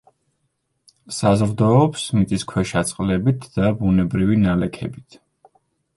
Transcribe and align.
საზრდოობს 1.17 2.07
მიწისქვეშა 2.19 2.83
წყლებით 2.93 3.45
და 3.59 3.71
ბუნებრივი 3.83 4.43
ნალექებით. 4.47 5.21